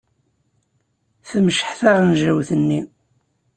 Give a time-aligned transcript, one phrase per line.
[1.29, 2.81] Temceḥ taɣenjayt-nni.